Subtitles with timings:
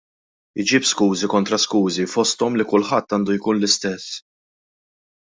[0.61, 4.07] Iġib skużi kontra skużi, fosthom li kulħadd għandu jkun l-istess.